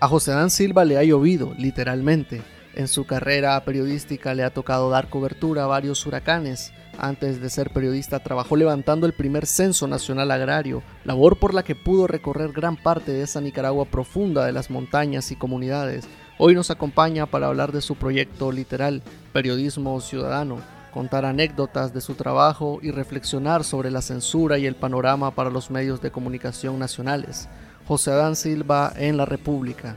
[0.00, 2.40] A José Dan Silva le ha llovido, literalmente.
[2.76, 6.72] En su carrera periodística le ha tocado dar cobertura a varios huracanes.
[6.96, 11.74] Antes de ser periodista trabajó levantando el primer censo nacional agrario, labor por la que
[11.74, 16.06] pudo recorrer gran parte de esa Nicaragua profunda de las montañas y comunidades.
[16.38, 19.02] Hoy nos acompaña para hablar de su proyecto literal,
[19.32, 20.58] Periodismo Ciudadano,
[20.94, 25.72] contar anécdotas de su trabajo y reflexionar sobre la censura y el panorama para los
[25.72, 27.48] medios de comunicación nacionales.
[27.88, 29.96] José Adán Silva en la República.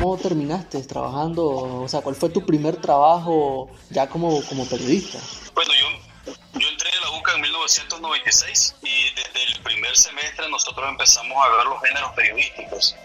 [0.00, 1.46] ¿Cómo terminaste trabajando?
[1.82, 5.20] O sea, ¿cuál fue tu primer trabajo ya como, como periodista?
[5.54, 10.84] Bueno, yo, yo entré en la UCA en 1996 y desde el primer semestre nosotros
[10.88, 12.96] empezamos a ver los géneros periodísticos.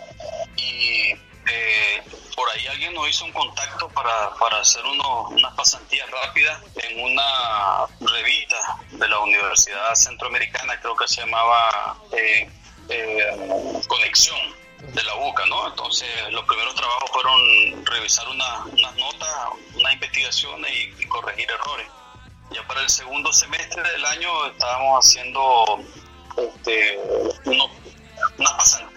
[0.57, 1.13] Y
[1.47, 2.03] eh,
[2.35, 7.03] por ahí alguien nos hizo un contacto para, para hacer uno, unas pasantías rápidas en
[7.03, 12.49] una revista de la Universidad Centroamericana, creo que se llamaba eh,
[12.89, 14.39] eh, Conexión
[14.93, 15.67] de la UCA, ¿no?
[15.67, 19.29] Entonces los primeros trabajos fueron revisar unas notas,
[19.75, 21.87] unas investigaciones y, corregir errores.
[22.51, 25.83] Ya para el segundo semestre del año estábamos haciendo
[26.37, 26.99] este,
[27.45, 28.90] unas pasantías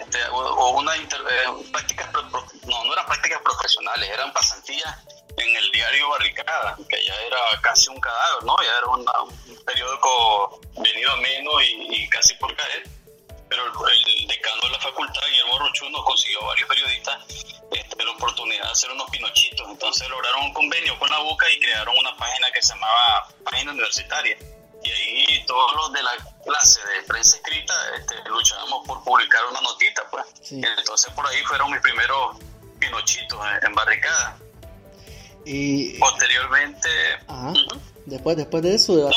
[0.00, 4.96] este, o, una inter, eh, prácticas, no, no eran prácticas profesionales, eran pasantías
[5.36, 8.56] en el diario Barricada, que ya era casi un cadáver, ¿no?
[8.62, 12.88] Ya era un periódico venido a menos y, casi por caer.
[13.48, 17.18] Pero el, decano de la facultad, Guillermo Rochú, nos consiguió a varios periodistas
[17.70, 19.68] este, la oportunidad de hacer unos pinochitos.
[19.68, 23.72] Entonces lograron un convenio con la BUCA y crearon una página que se llamaba Página
[23.72, 24.36] Universitaria
[24.86, 26.12] y ahí todos los de la
[26.44, 30.24] clase de prensa escrita este, luchábamos por publicar una notita, pues.
[30.50, 32.36] Entonces por ahí fueron mis primeros
[32.78, 34.38] pinochitos en, barricada.
[35.44, 36.88] Y posteriormente...
[38.06, 39.10] Después, después de eso...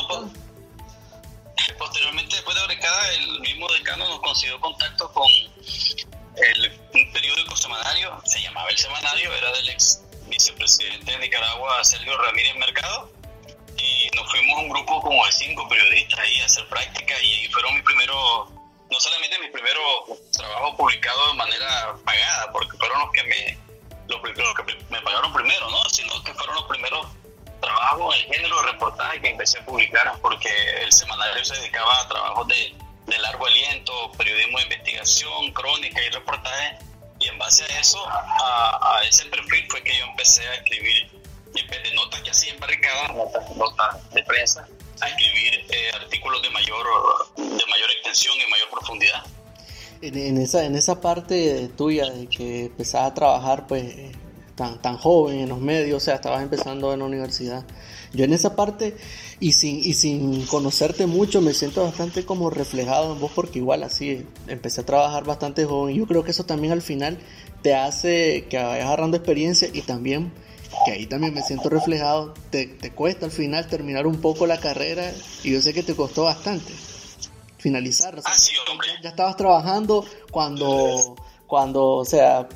[1.77, 8.21] posteriormente, después de barricada, el mismo decano nos consiguió contacto con el, un periódico semanario,
[8.25, 13.18] se llamaba El Semanario, era del ex vicepresidente de Nicaragua, Sergio Ramírez Mercado
[14.39, 18.49] fuimos un grupo como de cinco periodistas ahí a hacer práctica y fueron mis primeros,
[18.89, 23.57] no solamente mis primeros trabajos publicados de manera pagada, porque fueron los que me,
[24.07, 25.89] los, que me pagaron primero, ¿no?
[25.89, 27.07] Sino que fueron los primeros
[27.59, 30.49] trabajos en el género de reportaje que empecé a publicar, porque
[30.81, 32.75] el semanario se dedicaba a trabajos de,
[33.07, 36.77] de largo aliento, periodismo de investigación, crónica y reportaje,
[37.19, 41.18] y en base a eso, a, a ese perfil fue que yo empecé a escribir
[41.53, 43.15] de notas que hacía en barricadas,
[43.55, 44.67] notas, de prensa,
[45.01, 46.85] a escribir eh, artículos de mayor,
[47.37, 49.23] de mayor extensión y mayor profundidad.
[50.01, 53.93] En, esa, en esa parte tuya de que empezabas a trabajar pues
[54.55, 57.65] tan, tan joven en los medios, o sea, estabas empezando en la universidad.
[58.13, 58.95] Yo en esa parte
[59.39, 63.83] y sin, y sin conocerte mucho me siento bastante como reflejado en vos porque igual
[63.83, 65.95] así empecé a trabajar bastante joven.
[65.95, 67.19] Yo creo que eso también al final
[67.61, 70.31] te hace que vayas agarrando experiencia y también
[70.85, 74.59] que ahí también me siento reflejado, te, te, cuesta al final terminar un poco la
[74.59, 75.11] carrera
[75.43, 76.73] y yo sé que te costó bastante
[77.57, 78.19] finalizar.
[78.23, 78.87] ah, sí, hombre.
[79.01, 81.15] Ya estabas trabajando cuando
[81.49, 82.47] cuando, o sea,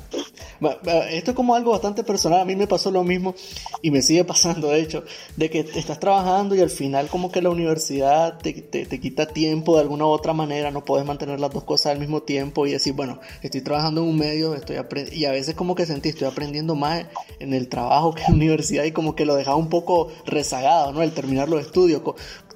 [1.10, 3.34] esto es como algo bastante personal, a mí me pasó lo mismo
[3.82, 5.04] y me sigue pasando, de hecho,
[5.36, 9.76] de que estás trabajando y al final como que la universidad te, te, quita tiempo
[9.76, 12.72] de alguna u otra manera, no puedes mantener las dos cosas al mismo tiempo y
[12.72, 14.76] decir, bueno, estoy trabajando en un medio, estoy
[15.12, 17.06] y a veces como que sentí, estoy aprendiendo más
[17.38, 20.92] en el trabajo que en la universidad y como que lo dejaba un poco rezagado,
[20.92, 21.02] ¿no?
[21.02, 22.02] El terminar los estudios,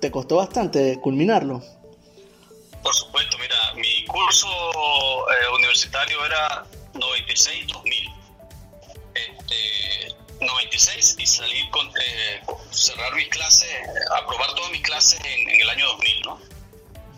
[0.01, 1.63] ¿te costó bastante culminarlo?
[2.83, 6.65] Por supuesto, mira, mi curso eh, universitario era
[7.01, 8.15] 96-2000.
[9.15, 13.69] Este, 96 y salir con eh, cerrar mis clases,
[14.17, 16.41] aprobar todas mis clases en, el año 2000, ¿no?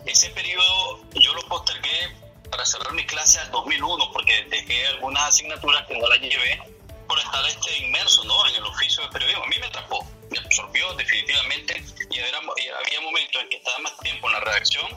[0.05, 2.15] Ese periodo yo lo postergué
[2.49, 6.61] para cerrar mis clases al 2001 porque dejé algunas asignaturas que no las llevé
[7.07, 8.47] por estar este inmerso ¿no?
[8.47, 9.43] en el oficio de periodismo.
[9.43, 14.27] A mí me atrapó, me absorbió definitivamente y, había momentos en que estaba más tiempo
[14.27, 14.87] en la redacción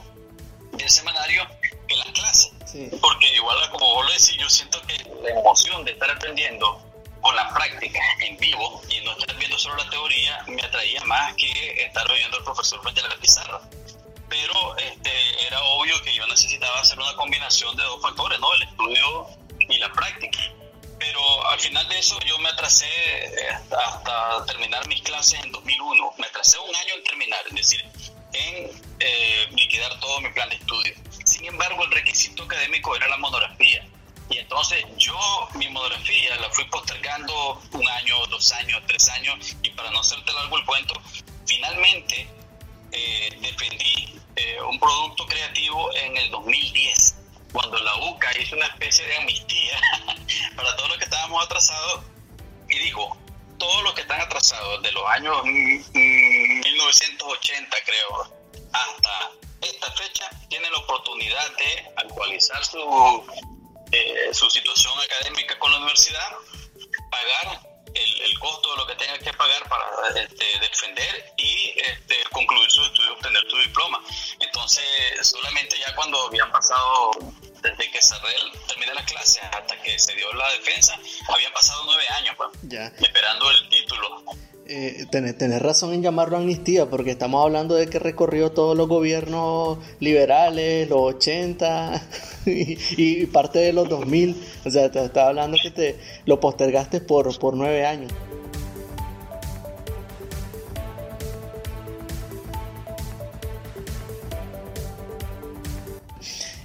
[0.73, 1.47] del semanario
[1.87, 2.54] en las clases.
[3.01, 6.81] Porque igual, como vos lo decís, yo siento que la emoción de estar aprendiendo
[7.21, 11.33] con la práctica en vivo y no estar viendo solo la teoría me atraía más
[11.35, 13.61] que estar oyendo al profesor frente a la pizarra.
[14.27, 15.11] Pero este,
[15.47, 18.53] era obvio que yo necesitaba hacer una combinación de dos factores, ¿no?
[18.53, 19.27] El estudio
[19.69, 20.39] y la práctica.
[20.99, 22.87] Pero al final de eso yo me atrasé
[23.53, 26.13] hasta, hasta terminar mis clases en 2001.
[26.17, 27.85] Me atrasé un año en terminar, es decir,
[28.33, 28.69] en
[28.99, 30.93] eh, liquidar todo mi plan de estudio.
[31.45, 33.87] Sin embargo, el requisito académico era la monografía.
[34.31, 35.15] Y entonces yo
[35.53, 40.33] mi monografía la fui postergando un año, dos años, tres años, y para no hacerte
[40.33, 40.99] largo el cuento,
[41.45, 42.27] finalmente
[42.91, 47.15] eh, defendí eh, un producto creativo en el 2010,
[47.53, 49.79] cuando la UCA hizo una especie de amnistía
[50.55, 52.05] para todos los que estábamos atrasados
[52.69, 53.15] y dijo,
[53.59, 58.33] todos los que están atrasados de los años 1980 creo
[58.73, 59.31] hasta
[59.61, 63.25] esta fecha tienen la oportunidad de actualizar su,
[63.91, 66.31] eh, su situación académica con la universidad,
[67.09, 72.69] pagar el, costo de lo que tengan que pagar para este, defender y este, concluir
[72.69, 73.99] su estudio, obtener su diploma.
[74.39, 74.83] Entonces,
[75.21, 77.11] solamente ya cuando habían pasado,
[77.61, 78.35] desde que cerré,
[78.67, 80.99] terminé la clase hasta que se dio la defensa,
[81.29, 82.49] habían pasado nueve años, pues,
[83.01, 84.23] esperando el título.
[84.67, 89.77] Eh, tenés, razón en llamarlo amnistía, porque estamos hablando de que recorrió todos los gobiernos
[89.99, 92.01] liberales, los 80
[92.47, 94.35] y, parte de los 2000.
[94.65, 95.95] O sea, te estaba hablando que te
[96.25, 98.11] lo postergaste por, por nueve años.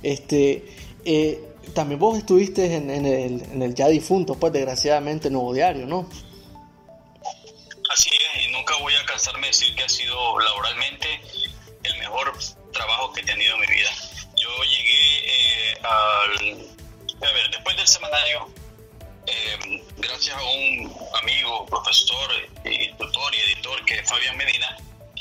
[0.02, 0.64] Este,
[1.04, 1.38] eh,
[1.74, 6.06] también vos estuviste en, en, el, en el ya difunto, pues desgraciadamente, Nuevo Diario, ¿no?
[9.20, 11.20] Cansarme de decir que ha sido laboralmente
[11.82, 12.32] el mejor
[12.72, 13.90] trabajo que he tenido en mi vida.
[14.34, 16.56] Yo llegué eh, al...
[17.28, 18.48] A ver, después del semanario,
[19.26, 20.90] eh, gracias a un
[21.20, 22.30] amigo, profesor,
[22.64, 24.74] y tutor y editor que es Fabián Medina,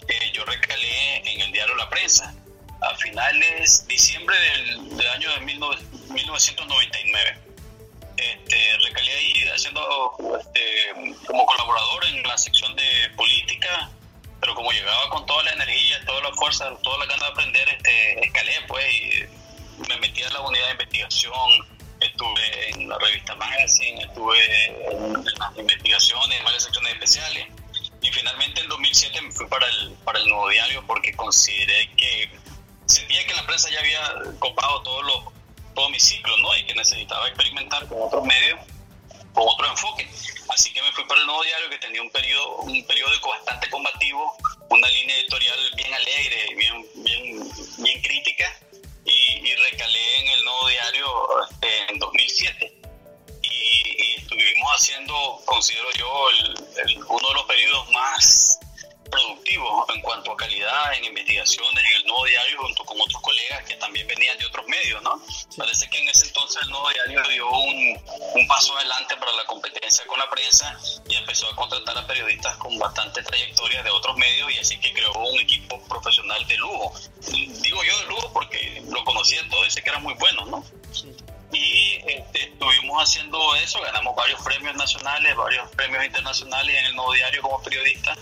[0.07, 2.33] eh, yo recalé en el diario La Prensa
[2.81, 7.49] a finales diciembre del, año de 1999
[8.19, 13.08] este, recalé ahí haciendo este, como colaborador en la sección de
[14.59, 18.25] como llegaba con toda la energía, toda la fuerza, toda la ganas de aprender, este,
[18.25, 21.65] escalé pues y me metí en la unidad de investigación,
[22.01, 27.47] estuve en la revista Magazine, estuve en, las investigaciones, en varias secciones especiales
[28.01, 32.29] y finalmente en 2007 me fui para el, Nuevo Diario porque consideré que
[32.85, 35.33] sentía que la prensa ya había copado todos los
[35.73, 36.53] todo mi ciclo, ¿no?
[36.57, 38.59] Y que necesitaba experimentar con otros medios,
[39.33, 40.06] con otro enfoque.
[40.50, 43.69] Así que me fui para el Nuevo Diario, que tenía un periodo, un periódico bastante
[43.69, 44.35] combativo,
[44.69, 48.60] una línea editorial bien alegre, bien, bien, bien crítica,
[49.06, 51.07] y, recalé en el Nuevo Diario
[51.50, 52.81] este, en 2007.
[53.42, 58.60] Y, estuvimos haciendo, considero yo, el, uno de los periodos más
[59.10, 63.63] productivo en cuanto a calidad en investigaciones en el Nuevo Diario junto con otros colegas
[63.66, 65.19] que también venían de otros medios, ¿no?
[65.59, 68.00] Parece que en ese entonces el Nuevo Diario dio un,
[68.35, 72.56] un, paso adelante para la competencia con la prensa y empezó a contratar a periodistas
[72.57, 76.94] con bastante trayectoria de otros medios y así que creó un equipo profesional de lujo.
[77.61, 80.63] Digo yo de lujo porque lo conocía todo y sé que era muy bueno, ¿no?
[81.51, 87.13] y este, estuvimos haciendo eso, ganamos varios premios nacionales, varios premios internacionales en el Nuevo
[87.13, 88.15] Diario como periodista,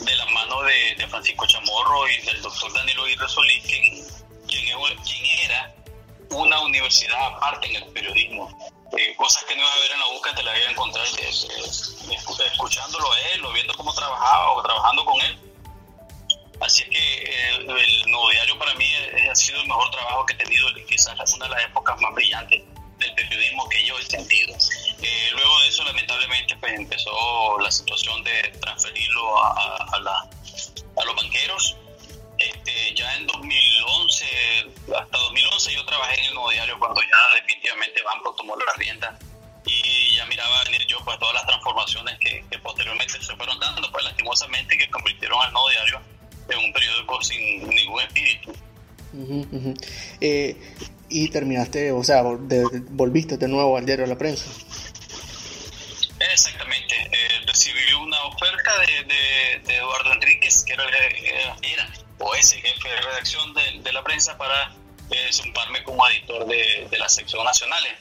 [0.00, 4.04] de la mano de, Francisco Chamorro y del doctor Danilo Aguirre Solís, quien,
[4.48, 4.78] quien, era
[6.30, 8.48] una universidad aparte en el periodismo.
[8.96, 11.04] Eh, cosas que no iba a ver en la UCA te las iba a encontrar
[12.46, 15.38] escuchándolo a él o viendo cómo trabajaba o trabajando con él.
[16.60, 17.22] Así que
[17.56, 17.66] el,
[18.10, 18.86] Nuevo Diario para mí
[19.30, 22.62] ha sido el mejor trabajo que he tenido, quizás una de las épocas más brillantes
[22.98, 24.56] del periodismo que yo he sentido.
[25.02, 31.76] Eh, luego de eso, lamentablemente, pues empezó la situación de transferirlo a, a, los banqueros.
[32.44, 34.24] Este, ya en 2011,
[34.98, 39.18] hasta 2011 yo trabajé en el Nuevo Diario cuando ya definitivamente Banco tomó la rienda
[39.66, 43.90] y ya miraba venir yo pues todas las transformaciones que, que posteriormente se fueron dando,
[43.90, 46.00] pues lastimosamente que convirtieron al Nuevo Diario
[46.50, 48.52] en un periódico sin ningún espíritu.
[50.20, 50.56] Eh,
[51.08, 54.46] y terminaste, o sea, volviste de nuevo al diario de la prensa.
[56.32, 60.84] Exactamente, eh, recibí una oferta de, Eduardo Enríquez, que era,
[61.62, 61.88] era,
[62.24, 64.74] o es jefe de redacción de, la prensa, para
[65.10, 65.30] eh,
[65.84, 67.92] como editor de, las secciones nacionales.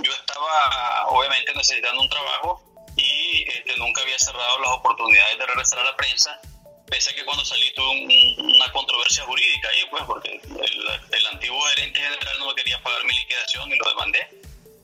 [0.00, 2.62] Yo estaba obviamente necesitando un trabajo
[2.96, 6.40] y este, nunca había cerrado las oportunidades de regresar a la prensa
[6.86, 7.90] pese a que cuando salí tuve
[8.38, 13.14] una controversia jurídica ahí, pues, porque el, antiguo gerente general no me quería pagar mi
[13.14, 14.28] liquidación y lo demandé,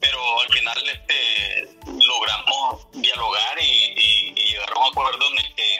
[0.00, 5.78] pero al final este, logramos dialogar y, llegar a un acuerdo en el que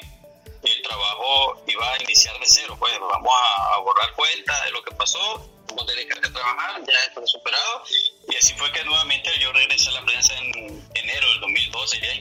[0.82, 5.49] trabajo iba a iniciar de cero, pues vamos a, borrar cuenta de lo que pasó,
[5.70, 7.84] a dejar de trabajar, ya esto superado,
[8.28, 12.12] y así fue que nuevamente yo regresé a la prensa en enero del 2012, ya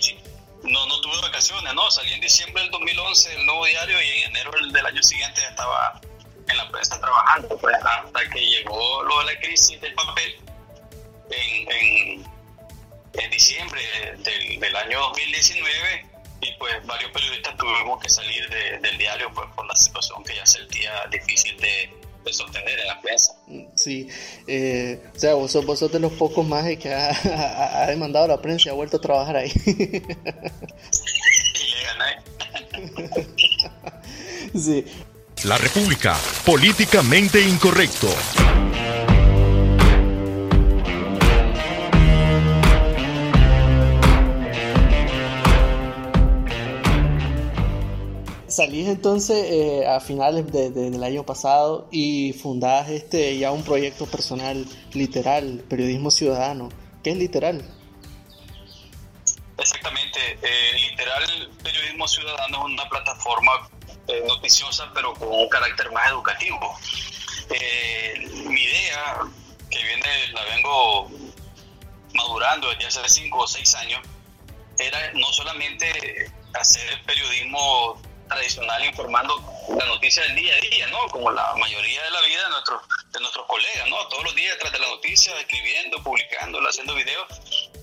[0.63, 4.29] no, no tuve vacaciones, no, salí en diciembre del 2011 el nuevo diario y en
[4.35, 5.99] enero del, año siguiente estaba
[6.47, 10.35] en la prensa trabajando, pues hasta que llegó lo de la crisis del papel
[11.31, 12.25] en,
[13.13, 13.81] en, diciembre
[14.17, 16.08] del, del, año 2019
[16.41, 18.49] y pues varios periodistas tuvimos que salir
[18.81, 21.89] del diario pues por la situación que ya se sentía difícil de,
[22.23, 23.33] de sostener en la prensa.
[23.75, 24.07] Sí,
[24.47, 28.71] eh, o sea, vos sos, de los pocos más que ha, demandado la prensa y
[28.71, 29.51] ha vuelto a trabajar ahí.
[29.65, 29.73] y
[31.69, 32.23] le gané.
[34.55, 34.85] sí.
[35.43, 38.09] La República, políticamente incorrecto.
[48.59, 54.65] Salís entonces eh, a finales del año pasado y fundás este ya un proyecto personal
[54.91, 56.67] literal, periodismo ciudadano.
[57.01, 57.63] ¿Qué es literal?
[59.57, 61.23] Exactamente, eh, literal
[61.63, 63.69] periodismo ciudadano es una plataforma
[64.09, 66.77] eh, noticiosa pero con un carácter más educativo.
[68.49, 69.19] mi idea,
[69.69, 71.09] que viene, la vengo
[72.13, 74.01] madurando desde hace cinco o seis años,
[74.77, 79.43] era no solamente hacer periodismo tradicional informando
[79.75, 81.07] la noticia del día a día, ¿no?
[81.09, 82.81] Como la mayoría de la vida de nuestros,
[83.11, 84.07] de nuestros colegas, ¿no?
[84.07, 87.27] Todos los días detrás de la noticia, escribiendo, publicando, haciendo videos.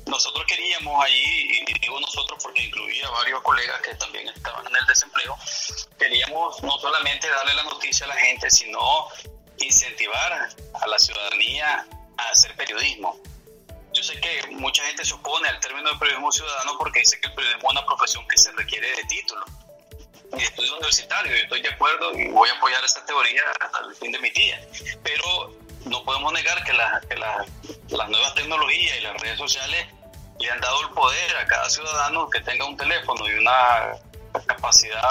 [0.07, 4.87] Nosotros queríamos allí, y digo nosotros porque incluía varios colegas que también estaban en el
[4.87, 5.37] desempleo,
[5.99, 9.09] queríamos no solamente darle la noticia a la gente, sino
[9.59, 10.49] incentivar
[10.81, 11.87] a la ciudadanía
[12.19, 13.19] a hacer periodismo.
[13.93, 17.29] Yo sé que mucha gente se opone al término de periodismo ciudadano porque dice que
[17.29, 19.45] el periodismo es una profesión que se requiere de título
[20.33, 21.35] mi estudio universitario.
[21.35, 24.61] Estoy de acuerdo y voy a apoyar esta teoría hasta el fin de mi día.
[25.03, 29.87] Pero no podemos negar que, las nuevas tecnologías y las redes sociales
[30.39, 33.93] le han dado el poder a cada ciudadano que tenga un teléfono y una
[34.47, 35.03] capacidad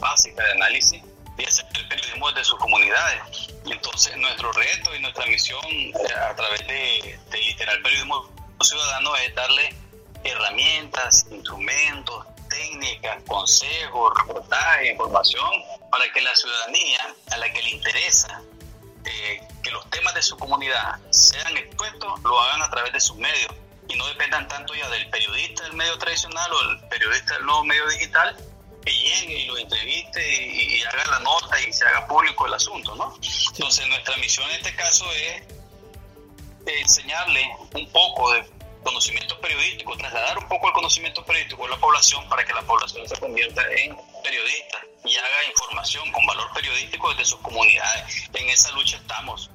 [0.00, 1.02] básica de análisis
[1.38, 3.48] y hacer el periodismo desde sus comunidades.
[3.64, 8.28] Entonces nuestro reto y nuestra misión eh, a través de, de literal periodismo
[8.60, 9.74] ciudadano es darle
[10.24, 15.50] herramientas, instrumentos, técnicas, consejos, reportajes, información,
[15.90, 18.42] para que la ciudadanía a la que le interesa
[19.04, 23.16] eh, que los temas de su comunidad sean expuestos, lo hagan a través de sus
[23.16, 23.52] medios
[23.88, 27.64] y no dependan tanto ya del periodista del medio tradicional o del periodista del nuevo
[27.64, 28.36] medio digital
[28.84, 32.94] que llegue y lo entreviste y, haga la nota y se haga público el asunto,
[32.96, 33.14] ¿no?
[33.52, 35.42] Entonces nuestra misión en este caso es
[36.66, 38.44] enseñarle un poco de
[38.82, 43.08] conocimiento periodístico, trasladar un poco el conocimiento periodístico a la población para que la población
[43.08, 48.28] se convierta en periodista y haga información con valor periodístico desde sus comunidades.
[48.34, 49.50] En esa lucha estamos.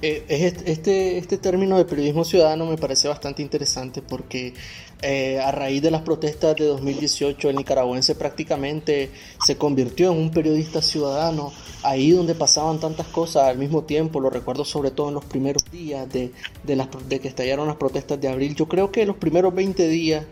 [0.00, 4.54] Eh, este, este término de periodismo ciudadano me parece bastante interesante porque
[5.02, 9.10] eh, a raíz de las protestas de 2018 el nicaragüense prácticamente
[9.44, 11.52] se convirtió en un periodista ciudadano.
[11.82, 15.64] Ahí donde pasaban tantas cosas al mismo tiempo, lo recuerdo sobre todo en los primeros
[15.72, 16.30] días de,
[16.62, 19.88] de, las, de que estallaron las protestas de abril, yo creo que los primeros 20
[19.88, 20.24] días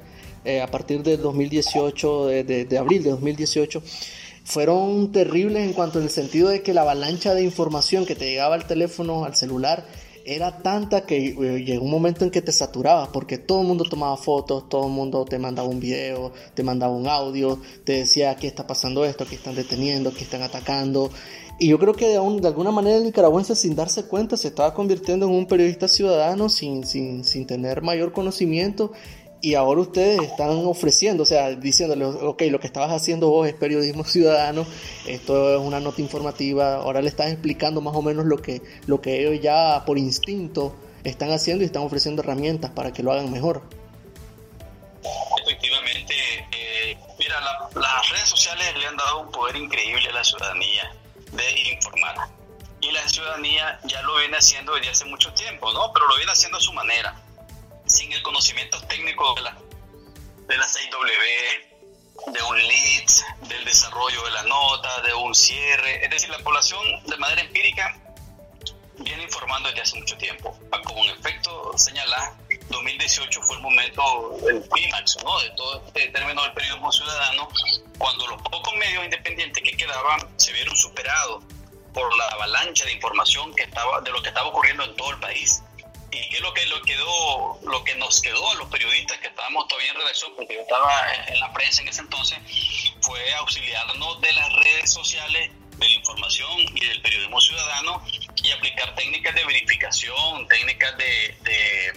[0.45, 3.83] eh, a partir del 2018, de, de, de abril de 2018,
[4.45, 8.27] fueron terribles en cuanto en el sentido de que la avalancha de información que te
[8.27, 9.85] llegaba al teléfono, al celular,
[10.25, 13.85] era tanta que eh, llegó un momento en que te saturabas porque todo el mundo
[13.85, 18.31] tomaba fotos, todo el mundo te mandaba un video, te mandaba un audio, te decía
[18.31, 21.11] aquí está pasando esto, aquí están deteniendo, aquí están atacando.
[21.59, 24.73] Y yo creo que de, de alguna manera el nicaragüense sin darse cuenta se estaba
[24.73, 28.93] convirtiendo en un periodista ciudadano sin, sin, sin tener mayor conocimiento
[29.43, 33.55] y ahora ustedes están ofreciendo, o sea, diciéndole, ok, lo que estabas haciendo vos es
[33.55, 34.67] periodismo ciudadano,
[35.07, 39.01] esto es una nota informativa, ahora le están explicando más o menos lo que, lo
[39.01, 43.33] que ellos ya por instinto están haciendo y están ofreciendo herramientas para que lo hagan
[43.33, 43.63] mejor.
[45.47, 46.15] Efectivamente,
[46.53, 47.41] eh, mira,
[47.75, 50.95] las redes sociales le han dado un poder increíble a la ciudadanía
[51.33, 52.17] de informar.
[52.83, 55.93] Y la ciudadanía ya lo viene haciendo desde hace mucho tiempo, ¿no?
[55.93, 57.15] Pero lo viene haciendo a su manera
[57.91, 59.59] sin el conocimiento técnico de la,
[60.49, 66.05] de la 6W, de un lead, del desarrollo de la nota, de un cierre.
[66.05, 67.99] Es decir, la población de manera empírica
[68.99, 70.57] viene informando desde hace mucho tiempo.
[70.85, 72.35] Como un efecto señala,
[72.69, 75.41] 2018 fue el momento, el clímax ¿no?
[75.41, 77.49] de todo este término del periodismo ciudadano,
[77.99, 81.43] cuando los pocos medios independientes que quedaban se vieron superados
[81.93, 85.19] por la avalancha de información que estaba, de lo que estaba ocurriendo en todo el
[85.19, 85.63] país.
[86.13, 89.29] ¿Y qué es lo que, lo, quedó, lo que nos quedó a los periodistas que
[89.29, 90.91] estábamos todavía en redacción, porque yo estaba
[91.29, 92.39] en la prensa en ese entonces,
[93.01, 98.05] fue auxiliarnos de las redes sociales, de la información y del periodismo ciudadano
[98.43, 101.93] y aplicar técnicas de verificación, técnicas de, de,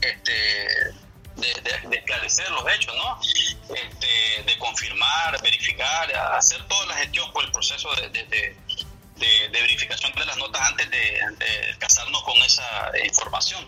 [0.00, 0.32] este,
[1.36, 3.20] de, esclarecer los hechos, ¿no?
[3.74, 8.56] Este, de confirmar, verificar, hacer toda la gestión por el proceso de,
[9.18, 11.20] de, verificación de las notas antes de,
[11.78, 13.66] casarnos con esa información.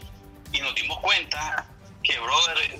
[0.53, 1.67] y nos dimos cuenta
[2.03, 2.79] que, brother,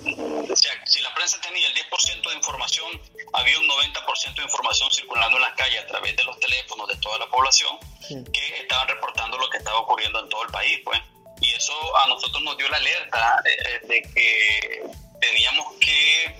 [0.51, 3.01] o sea, si la prensa tenía el 10% de información,
[3.33, 6.95] había un 90% de información circulando en las calles a través de los teléfonos de
[6.97, 7.77] toda la población
[8.09, 10.99] que estaban reportando lo que estaba ocurriendo en todo el país, pues.
[11.41, 14.83] Y eso a nosotros nos dio la alerta eh, eh, de que
[15.19, 16.35] teníamos que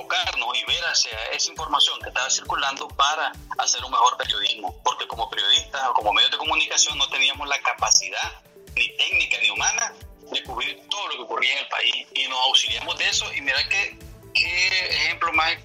[0.00, 5.06] enfocarnos y ver hacia esa información que estaba circulando para hacer un mejor periodismo, porque
[5.06, 8.42] como periodistas o como medios de comunicación no teníamos la capacidad
[8.74, 9.92] ni técnica ni humana
[10.30, 12.06] de cubrir todo lo que ocurría en el país.
[12.14, 13.32] Y nos auxiliamos de eso.
[13.34, 13.98] Y mira qué,
[14.32, 15.56] qué ejemplo más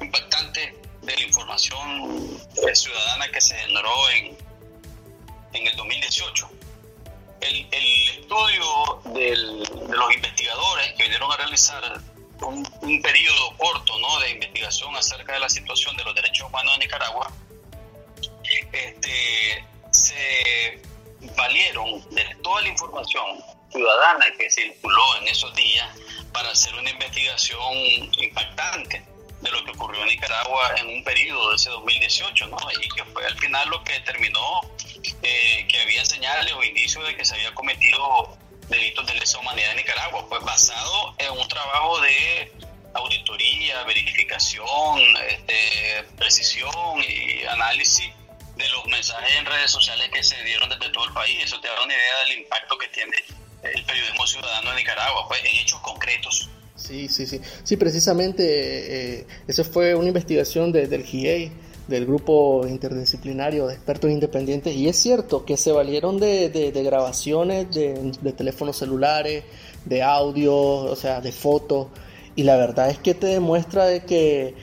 [0.00, 2.40] impactante de la información
[2.74, 4.36] ciudadana que se generó en,
[5.52, 6.50] en el 2018.
[7.40, 12.00] El, el estudio de los investigadores que vinieron a realizar
[12.42, 14.20] un, un, periodo corto ¿no?
[14.20, 17.32] de investigación acerca de la situación de los derechos humanos en Nicaragua,
[18.72, 20.82] este, se
[21.36, 23.24] valieron de toda la información
[23.70, 25.88] ciudadana que circuló en esos días
[26.32, 27.74] para hacer una investigación
[28.18, 29.04] impactante
[29.40, 32.56] de lo que ocurrió en Nicaragua en un periodo de ese 2018, ¿no?
[32.80, 34.60] Y que fue al final lo que determinó
[35.22, 38.38] eh, que había señales o indicios de que se había cometido
[38.68, 42.52] delitos de lesa humanidad en Nicaragua, pues basado en un trabajo de
[42.94, 46.70] auditoría, verificación, este, precisión
[47.08, 48.10] y análisis
[48.56, 51.38] de los mensajes en redes sociales que se dieron desde todo el país.
[51.42, 53.16] Eso te da una idea del impacto que tiene
[53.62, 56.48] el periodismo ciudadano en Nicaragua, pues en hechos concretos.
[56.76, 57.40] Sí, sí, sí.
[57.62, 61.52] Sí, precisamente eh, eso fue una investigación del GIEI,
[61.88, 67.70] del grupo interdisciplinario de expertos independientes, y es cierto que se valieron de, de, grabaciones
[67.70, 69.44] de, de, teléfonos celulares,
[69.84, 71.88] de audio, o sea, de fotos,
[72.36, 74.54] y la verdad es que te demuestra de que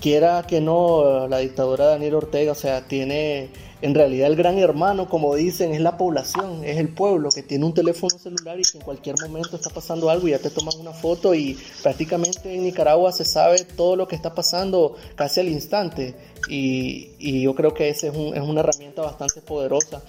[0.00, 3.48] quiera que no, la dictadura de Daniel Ortega, o sea, tiene
[3.84, 7.66] en realidad el gran hermano, como dicen, es la población, es el pueblo que tiene
[7.66, 10.80] un teléfono celular y que en cualquier momento está pasando algo y ya te toman
[10.80, 15.48] una foto y prácticamente en Nicaragua se sabe todo lo que está pasando casi al
[15.48, 16.14] instante.
[16.48, 20.00] Y, y yo creo que esa es, un, es una herramienta bastante poderosa.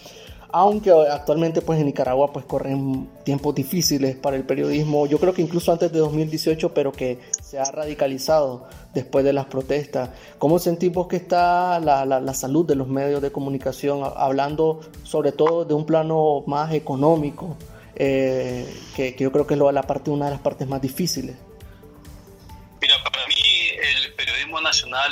[0.53, 5.41] Aunque actualmente pues en Nicaragua pues corren tiempos difíciles para el periodismo, yo creo que
[5.41, 10.09] incluso antes de 2018, pero que se ha radicalizado después de las protestas.
[10.39, 15.65] ¿Cómo sentimos que está la, la, salud de los medios de comunicación, hablando sobre todo
[15.65, 17.55] de un plano más económico,
[17.95, 21.35] eh, que, que, yo creo que es la parte, una de las partes más difíciles?
[22.81, 23.35] Mira, para mí
[23.81, 25.11] el periodismo nacional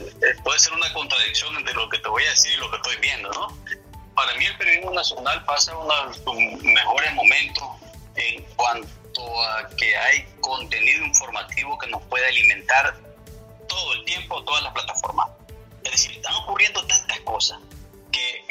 [0.00, 2.76] eh, puede ser una contradicción entre lo que te voy a decir y lo que
[2.76, 3.48] estoy viendo, ¿no?
[4.18, 7.68] para mí el periodismo nacional pasa uno de sus mejores momentos
[8.16, 12.96] en cuanto a que hay contenido informativo que nos puede alimentar
[13.68, 15.28] todo el tiempo, todas las plataformas.
[15.84, 17.58] Es decir, están ocurriendo tantas cosas
[18.10, 18.44] que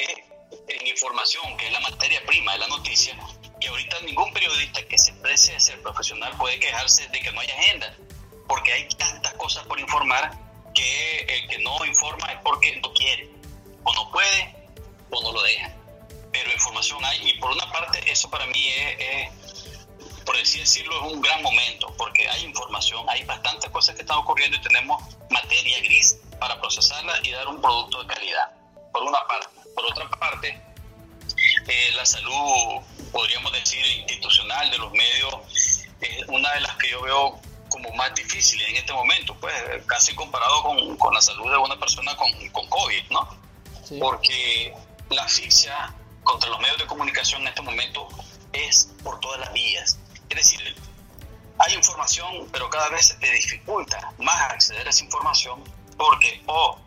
[0.68, 3.18] en información, que es la materia prima de la noticia,
[3.60, 7.42] que ahorita ningún periodista que se precie de ser profesional puede quejarse de que no
[7.42, 7.94] hay agenda,
[8.48, 10.32] porque hay tantas cosas por informar
[10.74, 13.30] que el que no informa es porque no quiere
[13.84, 14.56] o no puede
[15.10, 15.76] o no lo dejan.
[16.32, 19.30] Pero información hay y por una parte eso para mí es,
[20.28, 24.18] por así decirlo, es un gran momento porque hay información, hay bastantes cosas que están
[24.18, 28.52] ocurriendo y tenemos materia gris para procesarla y dar un producto de calidad.
[28.92, 29.48] Por una parte.
[29.74, 30.62] Por otra parte,
[31.68, 32.82] eh, la salud,
[33.14, 38.14] podríamos decir, institucional de los medios, es una de las que yo veo como más
[38.14, 39.54] difícil en este momento, pues
[39.86, 43.30] casi comparado con, con la salud de una persona con, con COVID, ¿no?
[43.98, 44.74] Porque
[45.10, 48.10] la asfixia contra los medios de comunicación en este momento
[48.52, 49.98] es por todas las vías.
[50.38, 50.76] Es decir,
[51.58, 55.64] hay información, pero cada vez se te dificulta más acceder a esa información
[55.98, 56.78] porque o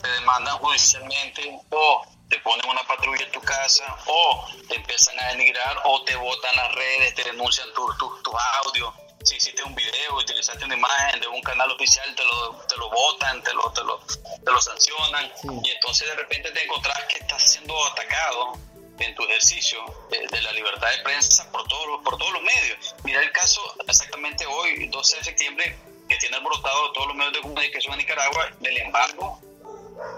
[0.00, 5.28] te demandan judicialmente o te ponen una patrulla en tu casa o te empiezan a
[5.28, 8.32] denigrar o te botan las redes, te denuncian tus tu, tu
[8.64, 12.76] audios si hiciste un video, utilizaste una imagen de un canal oficial, te lo, te
[12.78, 15.30] lo votan, te lo, te lo, te lo sancionan,
[15.62, 18.52] y entonces de repente te encontrás que estás siendo atacado
[18.98, 19.78] en tu ejercicio
[20.10, 22.94] de, la libertad de prensa por todos, los, por todos los medios.
[23.04, 27.40] Mira el caso exactamente hoy, 12 de septiembre, que tiene alborotado todos los medios de
[27.40, 29.40] comunicación en Nicaragua del embargo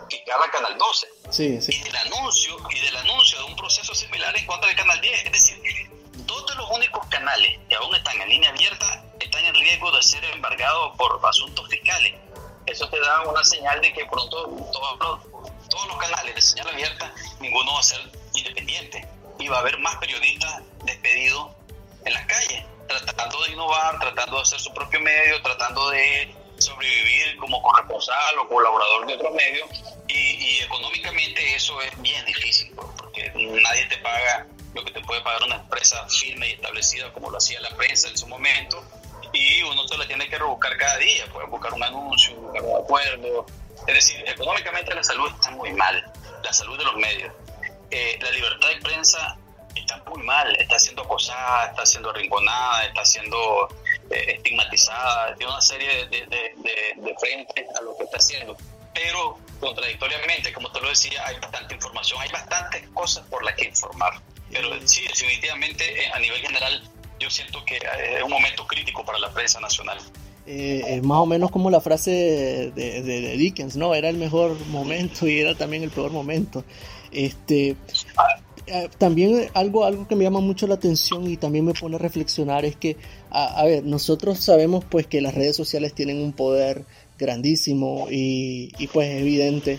[0.09, 1.07] que cada Canal 12.
[1.31, 1.73] Sí, sí.
[1.75, 5.27] Y del anuncio, y del anuncio de un proceso similar en contra del Canal 10.
[5.27, 5.91] Es decir,
[6.27, 10.03] dos de los únicos canales que aún están en línea abierta están en riesgo de
[10.03, 12.15] ser embargados por asuntos fiscales.
[12.67, 16.69] Eso te da una señal de que pronto todos los, todos los canales de señal
[16.69, 19.07] abierta, ninguno va a ser independiente
[19.39, 21.51] y va a haber más periodistas despedidos
[22.05, 27.37] en las calles, tratando de innovar, tratando de hacer su propio medio, tratando de sobrevivir
[27.39, 29.65] como corresponsal o colaborador de otro medio
[30.09, 35.21] y, y económicamente eso es bien difícil porque nadie te paga lo que te puede
[35.23, 38.85] pagar una empresa firme y establecida como lo hacía la prensa en su momento,
[39.33, 42.83] y uno se la tiene que rebuscar cada día, puede buscar un anuncio, buscar un
[42.83, 43.47] acuerdo.
[43.87, 46.13] Es decir, económicamente la salud está muy mal,
[46.43, 47.33] la salud de los medios.
[47.91, 49.37] Eh, la libertad de prensa
[49.75, 53.69] está muy mal, está siendo acosada, está siendo arrinconada, está siendo
[54.11, 56.55] eh, estigmatizada, tiene una serie de, de,
[56.97, 58.57] de, frentes a lo que está haciendo.
[58.95, 63.67] Pero contradictoriamente, como te lo decía, hay bastante información, hay bastantes cosas por las que
[63.67, 64.21] informar.
[64.51, 66.83] Pero sí, definitivamente eh, a nivel general
[67.19, 69.99] yo siento que es un momento crítico para la prensa nacional.
[70.53, 73.95] Eh, es más o menos como la frase de, Dickens, ¿no?
[73.95, 76.65] Era el mejor momento y era también el peor momento.
[77.13, 77.77] Este,
[78.67, 81.99] eh, también algo, algo que me llama mucho la atención y también me pone a
[82.01, 82.97] reflexionar es que,
[83.31, 86.85] a, ver, nosotros sabemos pues que las redes sociales tienen un poder
[87.17, 89.79] grandísimo y, y pues evidente,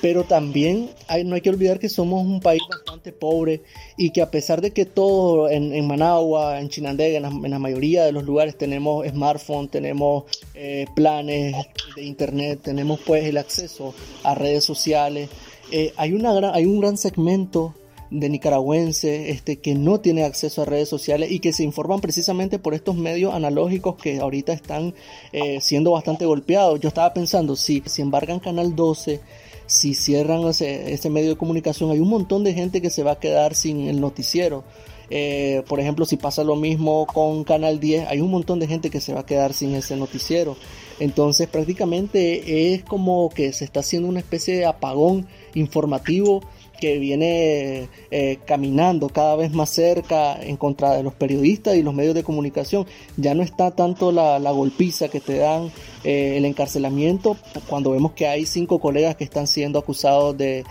[0.00, 0.90] pero también
[1.24, 3.62] no hay que olvidar que somos un país bastante pobre
[3.96, 8.12] y que a pesar de que todo en, Managua, en Chinandega, en la, mayoría de
[8.12, 11.56] los lugares tenemos smartphone, tenemos eh, planes
[11.96, 15.28] de internet, tenemos pues el acceso a redes sociales,
[15.70, 17.74] eh, hay, una hay un gran segmento
[18.10, 22.58] de nicaragüenses este, que no tiene acceso a redes sociales y que se informan precisamente
[22.58, 24.94] por estos medios analógicos que ahorita están
[25.32, 26.80] eh, siendo bastante golpeados.
[26.80, 29.20] Yo estaba pensando, si, si embargan Canal 12,
[29.68, 33.18] si cierran ese, medio de comunicación, hay un montón de gente que se va a
[33.20, 34.64] quedar sin el noticiero.
[35.10, 38.88] Eh, por ejemplo, si pasa lo mismo con Canal 10, hay un montón de gente
[38.88, 40.56] que se va a quedar sin ese noticiero.
[41.00, 46.40] Entonces prácticamente es como que se está haciendo una especie de apagón informativo
[46.80, 51.94] que viene eh, caminando cada vez más cerca en contra de los periodistas y los
[51.94, 52.86] medios de comunicación.
[53.16, 55.70] Ya no está tanto la, golpiza que te dan
[56.04, 57.36] eh, el encarcelamiento
[57.68, 60.64] cuando vemos que hay cinco colegas que están siendo acusados de,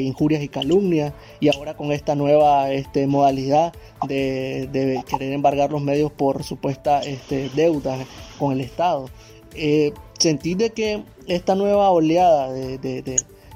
[0.00, 3.72] injurias y calumnias y ahora con esta nueva este, modalidad
[4.08, 8.06] de, querer embargar los medios por supuesta este, deudas
[8.38, 9.10] con el Estado.
[9.54, 12.78] Eh, sentir de que esta nueva oleada de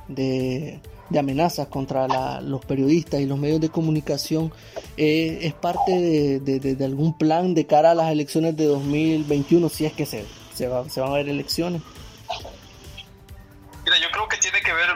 [0.08, 0.80] de
[1.14, 4.52] amenazas contra los periodistas y los medios de comunicación
[4.96, 9.92] eh, es parte de, algún plan de cara a las elecciones de 2021, si es
[9.92, 11.82] que se, se, van a ver elecciones?
[13.84, 14.88] Mira, yo creo que tiene que ver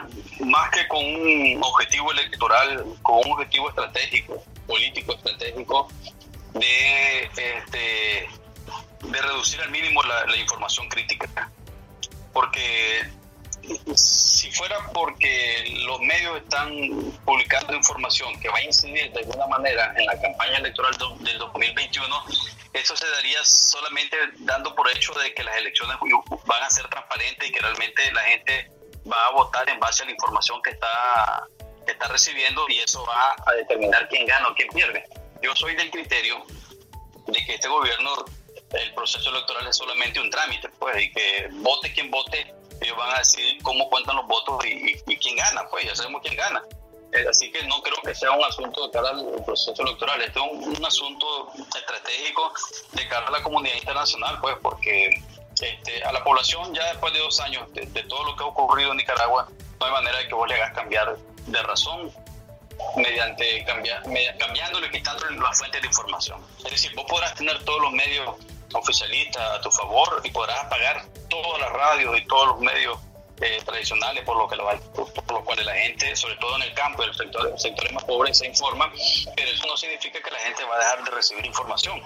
[0.45, 5.87] más que con un objetivo electoral, con un objetivo estratégico, político estratégico,
[6.53, 8.27] de, este,
[9.07, 11.49] de reducir al mínimo la, la información crítica.
[12.33, 13.09] Porque
[13.95, 16.69] si fuera porque los medios están
[17.25, 22.25] publicando información que va a incidir de alguna manera en la campaña electoral del 2021,
[22.73, 25.97] eso se daría solamente dando por hecho de que las elecciones
[26.45, 28.71] van a ser transparentes y que realmente la gente
[29.11, 31.47] va a votar en base a la información que está,
[31.85, 35.03] que está recibiendo y eso va a determinar quién gana o quién pierde.
[35.41, 36.45] Yo soy del criterio
[37.27, 38.25] de que este gobierno,
[38.73, 43.15] el proceso electoral es solamente un trámite, pues, y que vote quien vote, ellos van
[43.15, 46.63] a decidir cómo cuentan los votos y, quién gana, pues ya sabemos quién gana.
[47.13, 50.39] Eh, así que no creo que sea un asunto de cara al proceso electoral, este
[50.39, 52.53] es un, asunto estratégico
[52.93, 55.21] de cara a la comunidad internacional, pues porque
[55.61, 58.91] este, a la población ya después de dos años de, todo lo que ha ocurrido
[58.91, 59.47] en Nicaragua,
[59.79, 62.11] no hay manera de que vos le hagas cambiar de razón
[62.95, 66.41] mediante cambiar, y quitándole las fuentes de información.
[66.65, 68.35] Es decir, vos podrás tener todos los medios
[68.73, 72.97] oficialista a tu favor y podrás apagar todas las radios y todos los medios
[73.41, 76.73] eh, tradicionales por lo que lo, por, lo cual la gente, sobre todo en el
[76.73, 78.91] campo, el sector, sectores más pobres se informa,
[79.35, 81.99] pero eso no significa que la gente va a dejar de recibir información.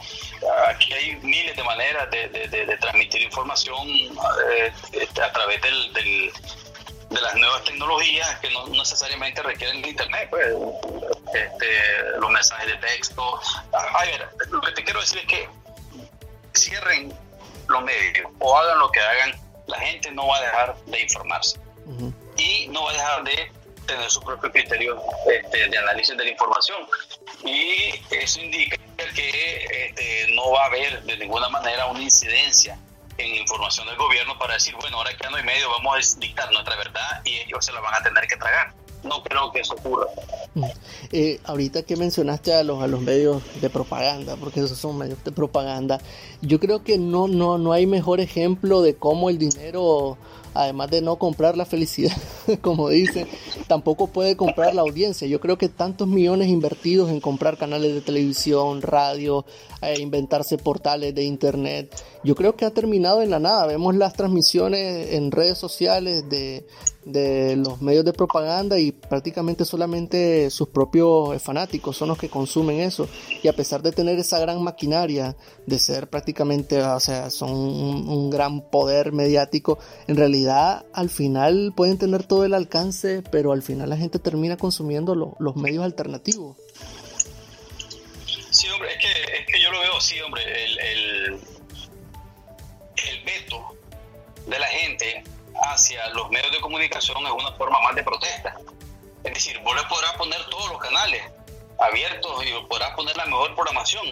[0.69, 6.32] Aquí hay miles de maneras de, de, transmitir información eh, este, a través del, del,
[7.10, 10.47] de las nuevas tecnologías que no necesariamente requieren internet, pues,
[11.34, 13.41] este, los mensajes de texto.
[13.73, 15.49] A ver, lo que te quiero decir es que
[16.56, 17.13] cierren
[17.68, 19.34] los medios o hagan lo que hagan,
[19.68, 21.60] la gente no va a dejar de informarse.
[22.38, 23.52] Y no va a dejar de
[23.86, 25.00] tener su propio criterio
[25.32, 26.88] este, de análisis de la información.
[27.44, 28.78] Y eso indica
[29.13, 32.78] que este, no va a haber de ninguna manera una incidencia
[33.18, 36.52] en información del gobierno para decir, bueno, ahora que no hay medio, vamos a dictar
[36.52, 38.74] nuestra verdad y ellos se la van a tener que tragar
[39.06, 40.08] no creo que eso ocurra.
[41.12, 45.24] Eh, ahorita que mencionaste a los, a los medios de propaganda, porque esos son medios
[45.24, 46.00] de propaganda,
[46.41, 50.18] yo creo que no, no, no hay mejor ejemplo de cómo el dinero,
[50.54, 52.15] además de no comprar la felicidad,
[52.62, 53.28] como dice,
[53.68, 55.28] tampoco puede comprar la audiencia.
[55.28, 59.46] Yo creo que tantos millones invertidos en comprar canales de televisión, radio,
[59.82, 63.68] eh, inventarse portales de internet, yo creo que ha terminado en la nada.
[63.68, 66.66] Vemos las transmisiones en redes sociales de,
[67.06, 72.80] de los medios de propaganda y prácticamente solamente sus propios fanáticos son los que consumen
[72.80, 73.08] eso.
[73.44, 75.36] Y a pesar de tener esa gran maquinaria,
[75.68, 82.00] de ser prácticamente, o sea, son un, gran poder mediático, en realidad al final pueden
[82.00, 86.58] tener todo el alcance, pero al final la gente termina consumiendo los medios alternativos.
[88.50, 91.38] Sí, hombre, es que, es que yo lo veo así, hombre, el,
[94.45, 95.23] de la gente
[95.63, 98.58] hacia los medios de comunicación es una forma más de protesta.
[99.23, 101.23] Es decir, vos le podrás poner todos los canales
[101.79, 104.05] abiertos y podrás poner la mejor programación.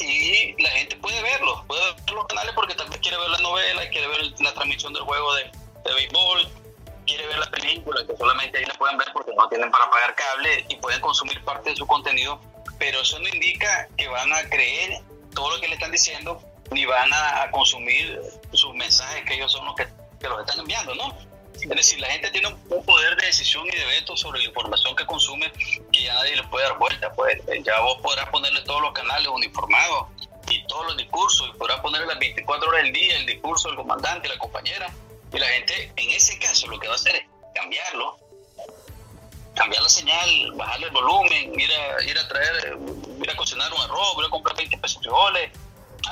[0.00, 3.38] Y la gente puede verlos, puede ver los canales porque tal vez quiere ver la
[3.38, 5.44] novela, quiere ver la transmisión del juego de,
[5.84, 6.48] de béisbol,
[7.06, 10.14] quiere ver la película, que solamente ahí la pueden ver porque no tienen para pagar
[10.14, 12.40] cable y pueden consumir parte de su contenido,
[12.78, 15.02] pero eso no indica que van a creer
[15.34, 18.20] todo lo que le están diciendo ni van a consumir
[18.52, 19.86] sus mensajes que ellos son los que
[20.28, 21.16] los están enviando, ¿no?
[21.60, 24.96] Es decir, la gente tiene un poder de decisión y de veto sobre la información
[24.96, 25.52] que consume
[25.92, 27.12] que ya nadie le puede dar vuelta.
[27.12, 30.08] Pues eh, ya vos podrás ponerle todos los canales uniformados
[30.50, 33.76] y todos los discursos y podrás ponerle las 24 horas del día el discurso del
[33.76, 34.92] comandante, la compañera.
[35.32, 37.22] Y la gente, en ese caso, lo que va a hacer es
[37.54, 38.18] cambiarlo,
[39.54, 42.78] cambiar la señal, bajarle el volumen, ir a, ir a traer,
[43.22, 45.52] ir a cocinar un arroz, ir a comprar 20 pesos de frijoles,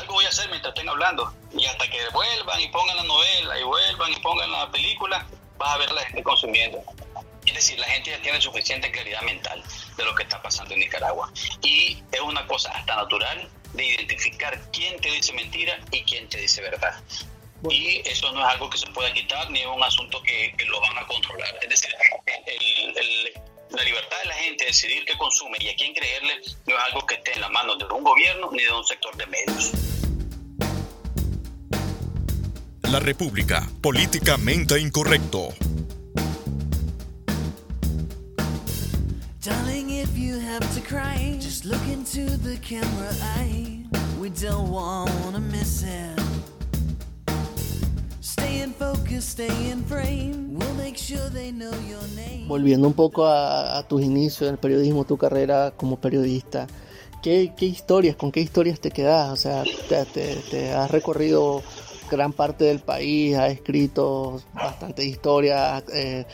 [0.01, 1.33] algo voy a hacer mientras estén hablando.
[1.53, 5.27] Y hasta que vuelvan y pongan la novela y vuelvan y pongan la película,
[5.59, 6.83] vas a ver a la gente consumiendo.
[7.47, 9.63] Es decir, la gente ya tiene suficiente claridad mental
[9.97, 11.33] de lo que está pasando en Nicaragua.
[11.63, 16.39] Y es una cosa hasta natural de identificar quién te dice mentira y quién te
[16.39, 17.03] dice verdad.
[17.69, 20.81] Y eso no es algo que se pueda quitar ni es un asunto que, lo
[20.81, 21.59] van a controlar.
[21.63, 21.95] Es decir,
[22.47, 23.33] el
[23.73, 26.81] la libertad de la gente de decidir qué consume y a quién creerle no es
[26.85, 29.73] algo que esté en la mano de un gobierno ni de un sector de medios.
[32.91, 35.55] La República, políticamente incorrecto.
[39.43, 43.85] Darling, if you have to cry, just look into the camera eye.
[44.19, 46.19] We don't want to miss it.
[52.47, 56.67] Volviendo un poco a, tus inicios en el periodismo, tu carrera como periodista,
[57.23, 59.31] ¿qué, historias, con qué historias te quedas?
[59.31, 61.63] O sea, te, has recorrido
[62.11, 66.27] gran parte del país, has escrito bastantes historias, eh,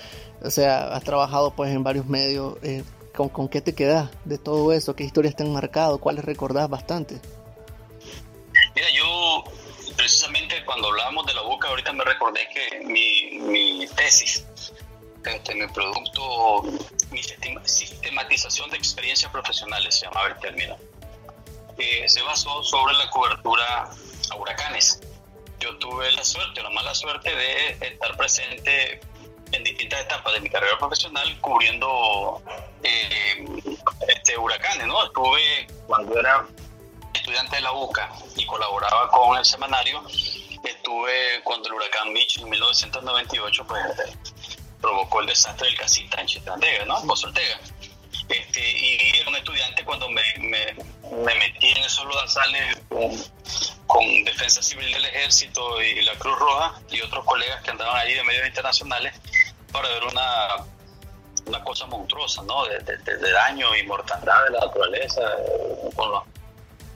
[0.43, 2.57] o sea, has trabajado pues en varios medios.
[2.63, 2.83] Eh,
[3.15, 4.95] ¿con, ¿Con qué te quedas de todo eso?
[4.95, 5.99] ¿Qué historias te han marcado?
[5.99, 7.21] ¿Cuáles recordás bastante?
[10.67, 14.45] Cuando hablábamos de la boca, ahorita me recordé que mi, tesis,
[15.25, 16.63] este, mi producto,
[17.11, 17.23] mi
[17.65, 20.77] sistematización de experiencias profesionales, se llamaba el término,
[21.79, 23.91] eh, se basó sobre la cobertura
[24.31, 25.01] a huracanes.
[25.61, 29.01] Yo tuve la suerte, la mala suerte de estar presente
[29.53, 32.43] en distintas etapas de mi carrera profesional cubriendo
[32.83, 33.45] eh,
[34.09, 35.05] este huracanes, ¿no?
[35.05, 36.47] Estuve cuando era
[37.15, 40.03] estudiante de la UCA y colaboraba con el semanario,
[40.71, 43.83] estuve cuando el huracán Mitch en 1998 pues,
[44.81, 47.01] provocó el desastre del casita en Chitandega, ¿no?
[47.07, 47.29] Pozo
[48.29, 50.75] Este, y era un estudiante cuando me, me,
[51.11, 53.11] me metí en esos lodazales con,
[53.87, 58.15] con, Defensa Civil del Ejército y la Cruz Roja y otros colegas que andaban ahí
[58.15, 59.15] de medios internacionales
[59.73, 60.67] para ver una,
[61.47, 62.67] una cosa monstruosa, ¿no?
[62.67, 65.23] De, de, daño y mortandad de la naturaleza,
[65.95, 66.23] con los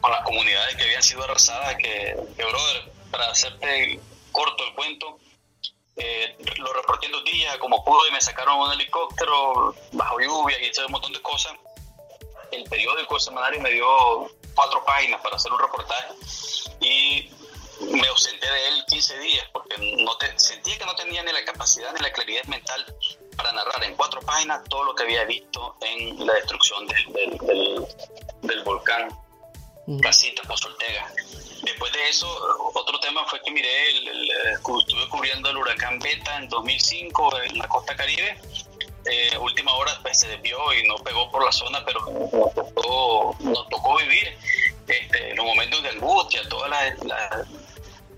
[0.01, 4.01] con las comunidades que habían sido arrasadas, que, que brother, para hacerte
[4.33, 5.19] corto el cuento,
[5.97, 10.69] eh, lo reporté en dos días como pude, me sacaron un helicóptero bajo lluvia y
[10.69, 11.53] hice un montón de cosas.
[12.53, 16.15] El periódico semanario me dio cuatro páginas para hacer un reportaje
[16.81, 17.31] y
[17.93, 21.45] me ausenté de él 15 días porque no te, sentía que no tenía ni la
[21.45, 22.85] capacidad ni la claridad mental
[23.37, 27.39] para narrar en cuatro páginas todo lo que había visto en la destrucción del, del,
[27.39, 27.87] del,
[28.43, 29.09] del volcán
[30.03, 31.13] Casita, Pozo Ortega.
[31.63, 32.27] Después de eso,
[32.75, 37.69] otro tema fue que miré, el, estuve cubriendo el huracán Beta en 2005 en la
[37.69, 38.39] costa caribe.
[39.07, 43.37] Eh, última hora pues, se desvió y no pegó por la zona, pero nos tocó,
[43.41, 44.37] nos tocó vivir
[44.87, 47.47] este, los momentos de angustia, todas las,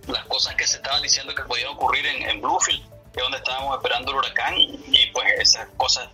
[0.08, 3.38] las, cosas que se estaban diciendo que podían ocurrir en, en Bluefield, que es donde
[3.38, 6.08] estábamos esperando el huracán, y pues esas cosas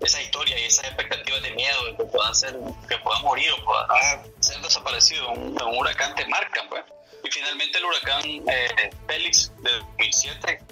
[0.00, 2.56] esa historia y esas expectativas de miedo de que puedan ser,
[2.88, 3.86] que puedan morir o puedan
[4.64, 6.84] ser desaparecidos un, huracán te marcan, pues.
[7.22, 10.62] Y finalmente el huracán eh, Félix de 2007,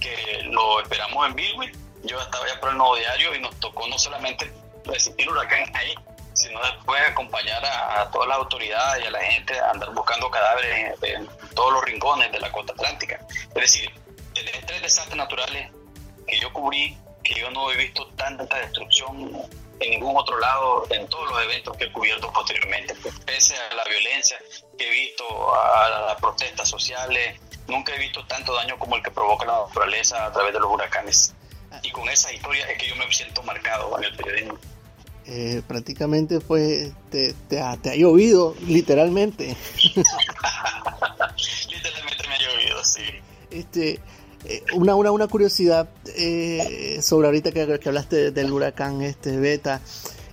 [0.00, 3.86] que lo esperamos en Bilwi yo estaba ya por el nuevo diario y nos tocó
[3.88, 4.50] no solamente
[4.84, 5.94] resistir el huracán ahí,
[6.34, 10.94] sino después acompañar a, todas las autoridades y a la gente a andar buscando cadáveres
[11.02, 13.18] en, todos los rincones de la costa atlántica.
[13.48, 13.90] Es decir,
[14.34, 15.72] de tres desastres naturales
[16.26, 19.32] que yo cubrí, que yo no he visto tanta destrucción
[19.80, 22.94] en ningún otro lado en todos los eventos que he cubierto posteriormente.
[23.24, 24.38] Pese a la violencia
[24.78, 29.10] que he visto, a las protestas sociales, nunca he visto tanto daño como el que
[29.10, 31.34] provoca la naturaleza a través de los huracanes.
[31.82, 34.58] Y con esa historia es que yo me siento marcado en el periodismo.
[35.26, 39.56] Eh, prácticamente fue, te, te, ha, llovido, literalmente.
[41.68, 43.02] literalmente me ha llovido, sí.
[43.50, 44.00] Este,
[44.74, 49.80] una, una, una curiosidad eh, sobre ahorita que, que, hablaste del huracán este Beta.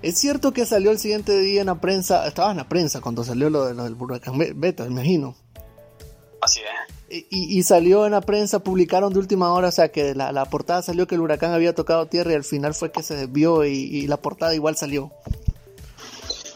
[0.02, 3.23] Es cierto que salió el siguiente día en la prensa, estaba en la prensa cuando
[3.23, 5.36] salió lo, lo del huracán Beta, me imagino.
[6.41, 6.93] Así es.
[7.30, 11.06] Y, salió en la prensa, publicaron de última hora, o sea que la, portada salió
[11.06, 14.17] que el huracán había tocado tierra y al final fue que se desvió y, la
[14.17, 15.12] portada igual salió.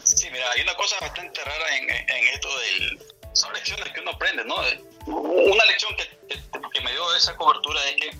[0.02, 3.07] Sí, mira, hay una cosa bastante rara en, esto del...
[3.42, 4.56] Son lecciones que uno aprende, ¿no?
[5.06, 8.16] Una lección que, me dio esa cobertura es que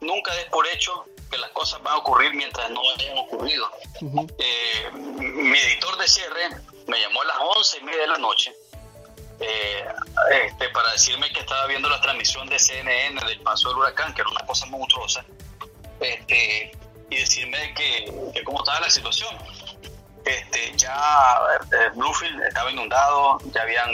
[0.00, 3.68] nunca des por hecho que las cosas van a ocurrir mientras no hayan ocurrido.
[4.38, 6.48] Eh, mi editor de cierre
[6.86, 8.54] me llamó a las once y media de la noche
[9.40, 9.84] eh,
[10.30, 14.22] este, para decirme que estaba viendo la transmisión de CNN del paso del huracán, que
[14.22, 15.24] era una cosa monstruosa,
[16.00, 16.72] este,
[17.10, 19.36] y decirme que, cómo estaba la situación.
[20.26, 21.38] Este, ya
[21.72, 23.88] eh, Bluefield estaba inundado, ya habían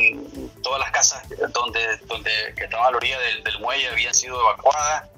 [0.63, 5.09] todas las casas donde, donde que estaban a la orilla del, muelle habían sido evacuadas,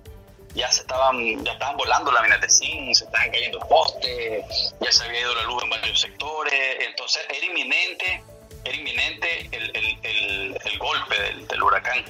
[0.54, 5.04] ya se estaban, ya estaban volando la de zinc, se estaban cayendo postes, ya se
[5.04, 8.22] había ido la luz en varios sectores, entonces era inminente
[8.64, 11.16] era inminente el, el, golpe
[11.48, 12.04] del, huracán.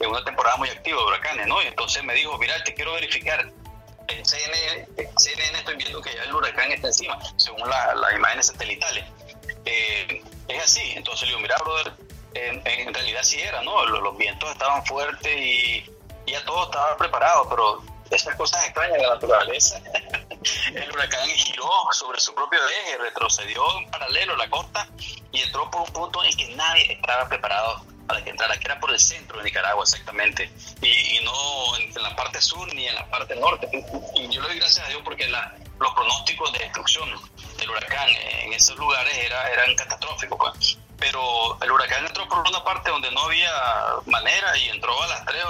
[0.00, 1.62] Es una temporada muy activa de huracanes, ¿no?
[1.62, 3.50] Y entonces me dijo, mira, te quiero verificar.
[4.18, 9.04] En CNN, estoy viendo que ya el huracán está encima, según las imágenes satelitales.
[9.64, 10.92] Eh, es así.
[10.94, 11.92] Entonces le digo, mira, brother,
[12.34, 13.84] en, realidad sí era, ¿no?
[13.86, 15.84] Los, vientos estaban fuertes y,
[16.26, 19.80] y ya todo estaba preparado, pero esas cosas extrañas de la naturaleza.
[20.74, 24.86] el huracán giró sobre su propio eje, retrocedió en paralelo la costa
[25.32, 28.78] y entró por un punto en que nadie estaba preparado para que entrara, que era
[28.80, 30.50] por el centro de Nicaragua exactamente,
[30.82, 33.68] y, no en, la parte sur ni en la parte norte.
[34.14, 37.08] Y yo le doy gracias a Dios porque los pronósticos de destrucción
[37.58, 40.38] del huracán en esos lugares era, eran catastróficos.
[40.38, 40.78] Pues.
[40.98, 43.50] Pero el huracán entró por una parte donde no había
[44.06, 45.42] manera y entró a las 3,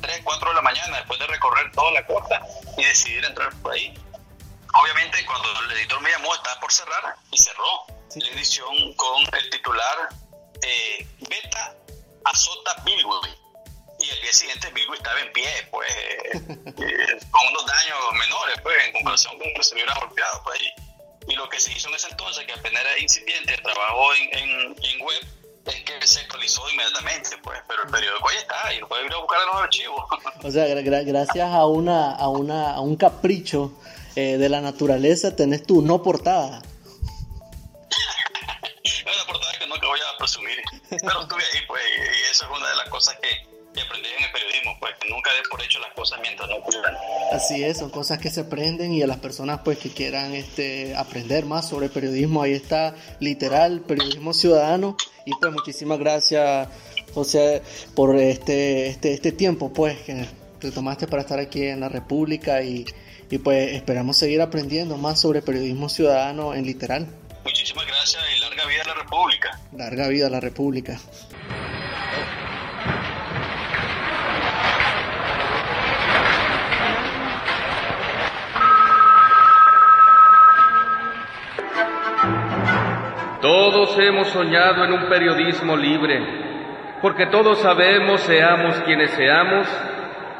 [0.00, 2.40] 3 4 de la mañana después de recorrer toda la costa
[2.78, 3.92] y decidir entrar por ahí.
[4.74, 9.50] Obviamente cuando el editor me llamó estaba por cerrar y cerró la edición con el
[9.50, 10.08] titular
[10.62, 11.74] eh, Beta
[12.24, 13.28] azota Bilwi.
[14.00, 16.32] Y el día siguiente Bilwi estaba en pie, pues, eh,
[17.30, 20.60] con unos daños menores, pues, en comparación con que se hubiera golpeado, pues.
[21.28, 25.00] Y, lo que se hizo en ese entonces, que apenas era incipiente, trabajó en, en,
[25.00, 25.26] web,
[25.66, 29.12] es que se actualizó inmediatamente, pues, pero el periódico ahí está, y lo puede ir
[29.12, 30.04] a buscar en los archivos.
[30.44, 33.72] O sea, gracias a una, a una, a un capricho
[34.14, 36.60] eh, de la naturaleza tenés tu no portada.
[39.04, 40.60] una portada que nunca voy a presumir,
[41.00, 44.32] pero estuve ahí, pues, y eso es una de las cosas que, aprendí en el
[44.32, 46.94] periodismo, pues, que nunca des por hecho las cosas mientras no ocurran.
[47.32, 50.94] Así es, son cosas que se aprenden y a las personas, pues, que quieran este,
[50.96, 56.68] aprender más sobre periodismo, ahí está, literal, periodismo ciudadano, y pues, muchísimas gracias,
[57.14, 57.62] José,
[57.94, 60.26] por este, este, este tiempo, pues, que
[60.60, 62.84] te tomaste para estar aquí en la República y
[63.32, 67.06] y pues esperamos seguir aprendiendo más sobre periodismo ciudadano en literal.
[67.44, 69.58] Muchísimas gracias y larga vida a la República.
[69.76, 70.98] Larga vida a la República.
[83.40, 89.66] Todos hemos soñado en un periodismo libre, porque todos sabemos, seamos quienes seamos,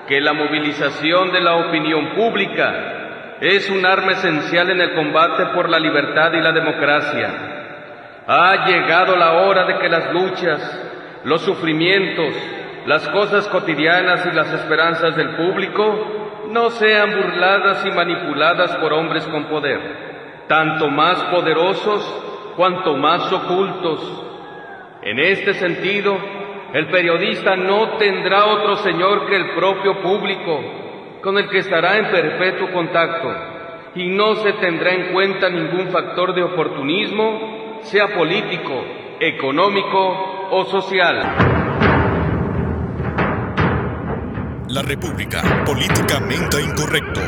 [0.06, 3.01] que la movilización de la opinión pública
[3.42, 7.28] es un arma esencial en el combate por la libertad y la democracia.
[8.24, 12.35] Ha llegado la hora de que las luchas, los sufrimientos,
[12.87, 19.26] las cosas cotidianas y las esperanzas del público no sean burladas y manipuladas por hombres
[19.26, 24.25] con poder, tanto más poderosos cuanto más ocultos.
[25.02, 26.16] En este sentido,
[26.75, 30.60] el periodista no tendrá otro señor que el propio público,
[31.23, 33.33] con el que estará en perpetuo contacto,
[33.94, 38.85] y no se tendrá en cuenta ningún factor de oportunismo, sea político,
[39.20, 41.20] económico o social.
[44.68, 47.20] La República, políticamente incorrecto.